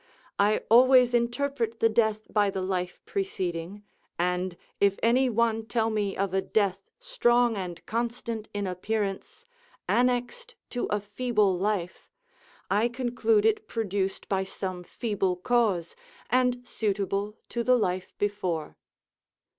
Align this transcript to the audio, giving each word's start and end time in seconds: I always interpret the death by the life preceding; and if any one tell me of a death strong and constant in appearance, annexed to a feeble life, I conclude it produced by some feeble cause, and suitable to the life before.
I 0.39 0.63
always 0.67 1.13
interpret 1.13 1.79
the 1.79 1.87
death 1.87 2.21
by 2.33 2.49
the 2.49 2.63
life 2.63 2.99
preceding; 3.05 3.83
and 4.17 4.57
if 4.79 4.97
any 5.03 5.29
one 5.29 5.67
tell 5.67 5.91
me 5.91 6.17
of 6.17 6.33
a 6.33 6.41
death 6.41 6.79
strong 6.99 7.55
and 7.55 7.85
constant 7.85 8.47
in 8.51 8.65
appearance, 8.65 9.45
annexed 9.87 10.55
to 10.71 10.85
a 10.87 10.99
feeble 10.99 11.55
life, 11.55 12.09
I 12.67 12.87
conclude 12.89 13.45
it 13.45 13.67
produced 13.67 14.27
by 14.27 14.43
some 14.43 14.83
feeble 14.83 15.35
cause, 15.35 15.95
and 16.31 16.67
suitable 16.67 17.37
to 17.49 17.63
the 17.63 17.77
life 17.77 18.11
before. 18.17 18.77